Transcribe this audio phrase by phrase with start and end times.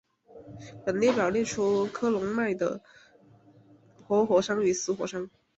[0.83, 2.81] 本列表列出喀麦隆的
[4.07, 5.29] 活火山与死火山。